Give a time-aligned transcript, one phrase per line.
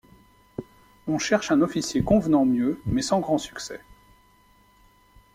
[1.05, 3.79] On cherche un officier convenant mieux, mais sans grand succès.